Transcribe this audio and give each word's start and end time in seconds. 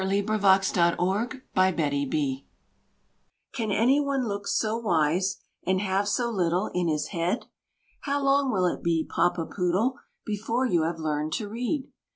PAPA 0.01 0.95
POODLE. 0.97 1.27
Can 3.53 3.71
any 3.71 3.99
one 3.99 4.27
look 4.27 4.47
so 4.47 4.77
wise, 4.79 5.41
and 5.63 5.79
have 5.79 6.07
so 6.07 6.31
little 6.31 6.71
in 6.73 6.87
his 6.87 7.09
head? 7.09 7.45
How 7.99 8.19
long 8.23 8.51
will 8.51 8.65
it 8.65 8.81
be, 8.81 9.07
Papa 9.07 9.45
Poodle, 9.45 9.99
before 10.25 10.65
you 10.65 10.81
have 10.85 10.97
learned 10.97 11.33
to 11.33 11.47
read? 11.47 11.91